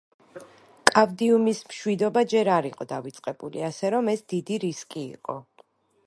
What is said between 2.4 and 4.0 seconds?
არ იყო დავიწყებული, ასე